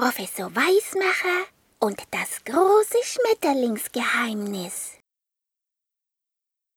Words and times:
Professor 0.00 0.50
Weismacher 0.56 1.46
und 1.78 2.00
das 2.10 2.42
große 2.46 2.96
Schmetterlingsgeheimnis. 3.04 4.92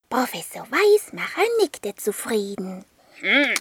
Professor 0.09 0.67
Weismacher 0.69 1.45
nickte 1.57 1.95
zufrieden. 1.95 2.83
Hm, 3.21 3.53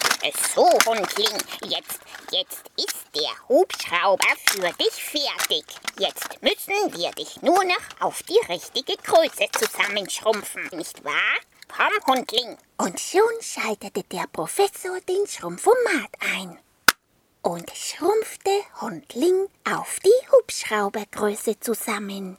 so, 0.53 0.69
Hundling, 0.85 1.38
jetzt, 1.69 2.01
jetzt 2.33 2.64
ist 2.77 3.06
der 3.14 3.48
Hubschrauber 3.48 4.27
für 4.46 4.72
dich 4.83 4.95
fertig. 4.95 5.65
Jetzt 5.97 6.43
müssen 6.43 6.99
wir 6.99 7.13
dich 7.13 7.41
nur 7.41 7.63
noch 7.63 8.01
auf 8.01 8.21
die 8.25 8.41
richtige 8.49 8.97
Größe 8.97 9.47
zusammenschrumpfen, 9.53 10.71
nicht 10.73 11.05
wahr? 11.05 11.39
Komm, 11.69 12.17
Hundling. 12.17 12.59
Und 12.79 12.99
schon 12.99 13.41
schaltete 13.41 14.03
der 14.11 14.25
Professor 14.33 15.01
den 15.03 15.25
Schrumpfomat 15.29 16.11
ein 16.19 16.59
und 17.43 17.70
schrumpfte 17.74 18.50
Hundling 18.80 19.48
auf 19.64 19.98
die 20.04 20.30
Hubschraubergröße 20.30 21.59
zusammen. 21.60 22.38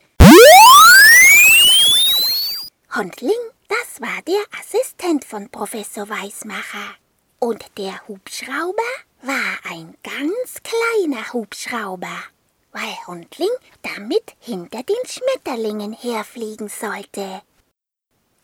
Hundling, 2.95 3.31
das 3.67 4.01
war 4.01 4.21
der 4.27 4.41
Assistent 4.59 5.25
von 5.25 5.49
Professor 5.49 6.07
Weismacher. 6.07 6.95
Und 7.39 7.65
der 7.77 8.07
Hubschrauber 8.07 8.81
war 9.21 9.71
ein 9.71 9.95
ganz 10.03 10.61
kleiner 10.63 11.33
Hubschrauber, 11.33 12.23
weil 12.71 13.07
Hundling 13.07 13.49
damit 13.81 14.35
hinter 14.39 14.83
den 14.83 14.95
Schmetterlingen 15.05 15.93
herfliegen 15.93 16.69
sollte. 16.69 17.41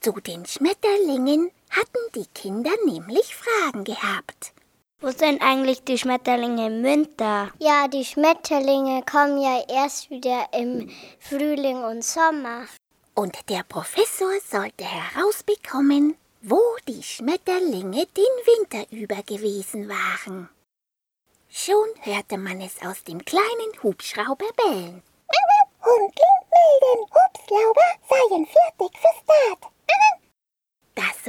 Zu 0.02 0.14
den 0.14 0.46
Schmetterlingen 0.46 1.52
hatten 1.70 2.12
die 2.16 2.26
Kinder 2.34 2.72
nämlich 2.86 3.36
Fragen 3.36 3.84
gehabt. 3.84 4.54
Wo 5.02 5.12
sind 5.12 5.42
eigentlich 5.42 5.82
die 5.86 5.98
Schmetterlinge 5.98 6.68
im 6.68 6.84
Winter? 6.84 7.52
Ja, 7.60 7.88
die 7.88 8.04
Schmetterlinge 8.04 9.02
kommen 9.10 9.42
ja 9.42 9.64
erst 9.70 10.10
wieder 10.10 10.48
im 10.52 10.90
Frühling 11.20 11.82
und 11.84 12.04
Sommer. 12.04 12.66
Und 13.16 13.38
der 13.50 13.64
Professor 13.64 14.32
sollte 14.46 14.84
herausbekommen, 14.84 16.18
wo 16.42 16.60
die 16.86 17.02
Schmetterlinge 17.02 18.08
den 18.08 18.36
Winter 18.46 18.86
über 18.92 19.24
gewesen 19.24 19.88
waren. 19.88 20.50
Schon 21.48 21.88
hörte 22.02 22.38
man 22.38 22.60
es 22.60 22.82
aus 22.82 23.02
dem 23.06 23.24
kleinen 23.24 23.82
Hubschrauber 23.82 24.48
bellen. 24.58 25.02
Hundling 25.82 26.40
melden, 26.52 27.06
Hubschrauber 27.16 27.90
seien 28.10 28.46
fertig 28.46 29.00
für 29.00 29.24
Start. 29.24 29.72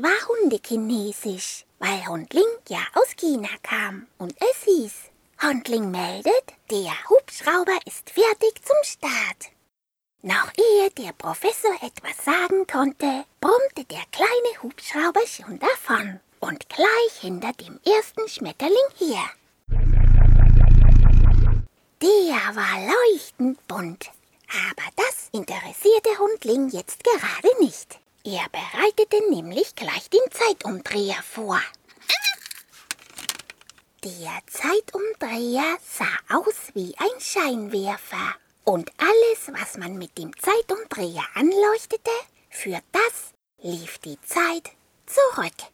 War 0.02 0.28
Hundekinesisch 0.28 1.64
weil 1.80 2.06
Hundling 2.06 2.44
ja 2.68 2.78
aus 2.94 3.16
China 3.16 3.48
kam 3.62 4.06
und 4.18 4.34
es 4.38 4.64
hieß, 4.64 4.92
Hundling 5.42 5.90
meldet, 5.90 6.44
der 6.70 6.92
Hubschrauber 7.08 7.78
ist 7.86 8.10
fertig 8.10 8.62
zum 8.62 8.76
Start. 8.82 9.50
Noch 10.22 10.52
ehe 10.58 10.90
der 10.90 11.12
Professor 11.14 11.72
etwas 11.80 12.22
sagen 12.22 12.66
konnte, 12.66 13.24
brummte 13.40 13.84
der 13.86 14.04
kleine 14.12 14.62
Hubschrauber 14.62 15.26
schon 15.26 15.58
davon 15.58 16.20
und 16.40 16.68
gleich 16.68 17.20
hinter 17.20 17.52
dem 17.54 17.80
ersten 17.86 18.28
Schmetterling 18.28 18.76
her. 18.98 19.24
Der 22.02 22.54
war 22.54 22.94
leuchtend 23.12 23.66
bunt, 23.66 24.10
aber 24.68 24.88
das 24.96 25.30
interessierte 25.32 26.18
Hundling 26.18 26.68
jetzt 26.68 27.02
gerade 27.02 27.64
nicht. 27.64 27.98
Er 28.24 28.46
bereitete 28.50 29.30
nämlich 29.30 29.74
gleich 29.74 30.10
den 30.10 30.20
Zeitumdreher 30.30 31.22
vor. 31.22 31.60
Der 34.04 34.40
Zeitumdreher 34.46 35.78
sah 35.82 36.36
aus 36.36 36.74
wie 36.74 36.94
ein 36.98 37.20
Scheinwerfer. 37.20 38.34
Und 38.64 38.90
alles, 38.98 39.60
was 39.60 39.78
man 39.78 39.96
mit 39.96 40.16
dem 40.18 40.32
Zeitumdreher 40.38 41.24
anleuchtete, 41.34 42.10
für 42.50 42.80
das 42.92 43.32
lief 43.62 43.98
die 43.98 44.20
Zeit 44.22 44.70
zurück. 45.06 45.70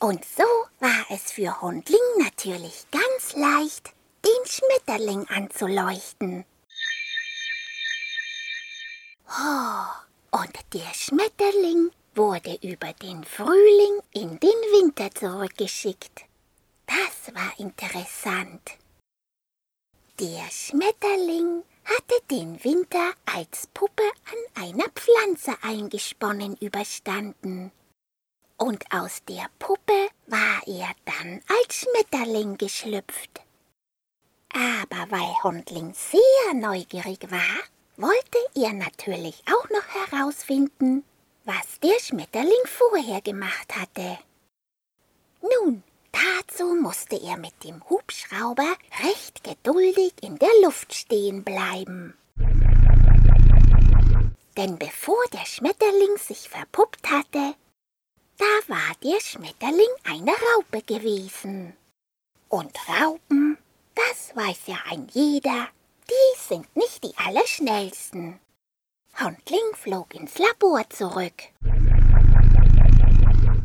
Und 0.00 0.24
so 0.24 0.44
war 0.80 1.06
es 1.10 1.32
für 1.32 1.60
Hundling 1.60 1.98
natürlich 2.18 2.86
ganz 2.90 3.34
leicht, 3.34 3.92
den 4.24 4.46
Schmetterling 4.46 5.28
anzuleuchten. 5.28 6.44
Oh, 9.28 10.07
der 10.72 10.92
Schmetterling 10.92 11.90
wurde 12.14 12.58
über 12.62 12.92
den 12.92 13.24
Frühling 13.24 14.02
in 14.12 14.38
den 14.38 14.60
Winter 14.72 15.10
zurückgeschickt. 15.10 16.24
Das 16.86 17.34
war 17.34 17.58
interessant. 17.58 18.72
Der 20.20 20.50
Schmetterling 20.50 21.62
hatte 21.84 22.20
den 22.30 22.62
Winter 22.64 23.12
als 23.24 23.68
Puppe 23.68 24.02
an 24.26 24.64
einer 24.64 24.88
Pflanze 24.90 25.54
eingesponnen 25.62 26.56
überstanden. 26.56 27.72
Und 28.58 28.84
aus 28.92 29.22
der 29.28 29.46
Puppe 29.58 30.08
war 30.26 30.60
er 30.66 30.90
dann 31.04 31.40
als 31.48 31.76
Schmetterling 31.76 32.58
geschlüpft. 32.58 33.40
Aber 34.52 35.10
weil 35.10 35.42
Hundling 35.44 35.94
sehr 35.94 36.54
neugierig 36.54 37.30
war, 37.30 37.62
wollte 37.96 38.38
er 38.54 38.72
natürlich 38.72 39.42
auch 39.46 39.68
noch 39.70 39.77
herausfinden, 39.88 41.04
was 41.44 41.80
der 41.80 41.98
Schmetterling 42.00 42.66
vorher 42.66 43.20
gemacht 43.20 43.74
hatte. 43.74 44.18
Nun, 45.40 45.82
dazu 46.12 46.74
musste 46.74 47.16
er 47.20 47.36
mit 47.36 47.64
dem 47.64 47.82
Hubschrauber 47.88 48.76
recht 49.02 49.44
geduldig 49.44 50.12
in 50.20 50.38
der 50.38 50.50
Luft 50.62 50.94
stehen 50.94 51.44
bleiben. 51.44 52.14
Denn 54.56 54.78
bevor 54.78 55.22
der 55.32 55.46
Schmetterling 55.46 56.16
sich 56.18 56.48
verpuppt 56.48 57.08
hatte, 57.10 57.54
da 58.36 58.74
war 58.74 58.94
der 59.02 59.20
Schmetterling 59.20 59.94
eine 60.04 60.32
Raupe 60.32 60.82
gewesen. 60.82 61.76
Und 62.48 62.76
Raupen, 62.88 63.58
das 63.94 64.34
weiß 64.34 64.66
ja 64.66 64.78
ein 64.90 65.08
jeder, 65.12 65.68
die 66.08 66.40
sind 66.48 66.76
nicht 66.76 67.04
die 67.04 67.16
allerschnellsten. 67.16 68.40
Hundling 69.20 69.74
flog 69.74 70.14
ins 70.14 70.38
Labor 70.38 70.88
zurück 70.90 71.42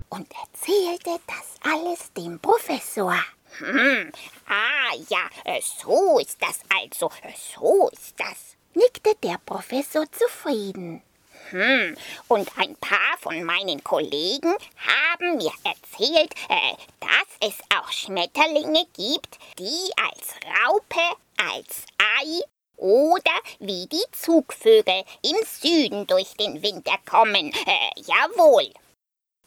und 0.09 0.28
erzählte 0.34 1.19
das 1.28 1.72
alles 1.72 2.12
dem 2.14 2.40
Professor. 2.40 3.14
Hm, 3.59 4.12
ah 4.47 4.96
ja, 5.09 5.30
äh, 5.46 5.62
so 5.62 6.18
ist 6.18 6.42
das 6.42 6.59
also, 6.75 7.12
äh, 7.22 7.34
so 7.56 7.88
ist 7.90 8.19
das, 8.19 8.58
nickte 8.74 9.13
der 9.22 9.38
Professor 9.46 10.12
zufrieden. 10.12 11.03
Hm, 11.52 11.97
und 12.30 12.50
ein 12.58 12.75
paar 12.78 13.18
von 13.19 13.44
meinen 13.44 13.84
Kollegen 13.84 14.56
haben 14.88 15.38
mir 15.38 15.53
erzählt, 15.63 16.34
äh, 16.50 16.75
dass 17.00 17.52
es 17.52 17.59
auch 17.78 17.92
Schmetterlinge 17.92 18.88
gibt, 18.94 19.38
die 19.59 19.92
als 20.02 20.34
Raupe, 20.66 21.16
als 21.38 21.86
Ei 22.00 22.42
oder 22.84 23.32
wie 23.60 23.88
die 23.88 24.04
Zugvögel 24.12 25.06
im 25.22 25.38
Süden 25.46 26.06
durch 26.06 26.34
den 26.34 26.62
Winter 26.62 26.98
kommen. 27.10 27.54
Äh, 27.66 28.02
jawohl. 28.02 28.70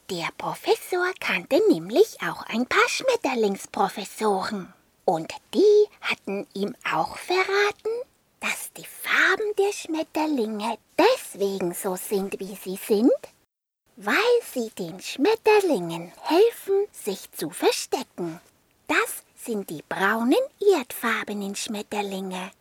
Der 0.09 0.29
Professor 0.37 1.05
kannte 1.19 1.61
nämlich 1.69 2.17
auch 2.21 2.41
ein 2.47 2.65
paar 2.65 2.89
Schmetterlingsprofessoren. 2.89 4.73
Und 5.05 5.31
die 5.53 5.87
hatten 6.01 6.47
ihm 6.55 6.75
auch 6.91 7.17
verraten, 7.17 7.91
dass 8.39 8.73
die 8.73 8.85
Farben 8.85 9.55
der 9.57 9.71
Schmetterlinge 9.71 10.77
deswegen 10.97 11.75
so 11.75 11.95
sind, 11.95 12.39
wie 12.39 12.55
sie 12.55 12.79
sind, 12.87 13.11
weil 13.97 14.15
sie 14.51 14.71
den 14.79 14.99
Schmetterlingen 14.99 16.11
helfen, 16.23 16.87
sich 16.91 17.31
zu 17.33 17.51
verstecken. 17.51 18.41
Das 18.87 19.23
sind 19.35 19.69
die 19.69 19.83
braunen 19.87 20.35
erdfarbenen 20.75 21.55
Schmetterlinge. 21.55 22.51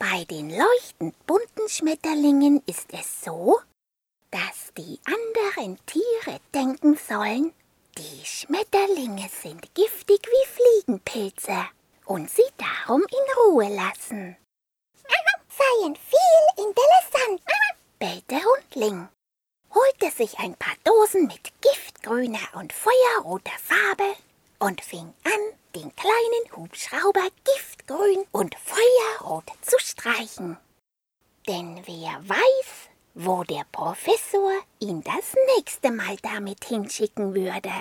Bei 0.00 0.24
den 0.24 0.48
leuchtend 0.48 1.14
bunten 1.26 1.68
Schmetterlingen 1.68 2.62
ist 2.64 2.90
es 2.90 3.22
so, 3.22 3.60
dass 4.30 4.72
die 4.74 4.98
anderen 5.04 5.78
Tiere 5.84 6.40
denken 6.54 6.96
sollen, 6.96 7.52
die 7.98 8.24
Schmetterlinge 8.24 9.28
sind 9.28 9.74
giftig 9.74 10.20
wie 10.24 10.46
Fliegenpilze 10.48 11.66
und 12.06 12.30
sie 12.30 12.48
darum 12.56 13.02
in 13.02 13.42
Ruhe 13.44 13.68
lassen. 13.68 14.38
Seien 15.50 15.94
viel 15.96 16.64
interessant, 16.64 17.42
bellte 17.98 18.40
Hundling, 18.42 19.06
holte 19.74 20.10
sich 20.16 20.38
ein 20.38 20.54
paar 20.54 20.76
Dosen 20.82 21.26
mit 21.26 21.52
giftgrüner 21.60 22.48
und 22.54 22.72
feuerroter 22.72 23.58
Farbe 23.62 24.16
und 24.60 24.80
fing 24.80 25.12
an, 25.24 25.49
den 25.74 25.94
kleinen 25.94 26.56
Hubschrauber 26.56 27.28
giftgrün 27.44 28.24
und 28.32 28.54
feuerrot 28.54 29.44
zu 29.62 29.78
streichen. 29.78 30.56
Denn 31.46 31.82
wer 31.86 32.28
weiß, 32.28 32.88
wo 33.14 33.44
der 33.44 33.64
Professor 33.72 34.52
ihn 34.78 35.02
das 35.02 35.34
nächste 35.56 35.90
Mal 35.90 36.16
damit 36.22 36.64
hinschicken 36.64 37.34
würde. 37.34 37.72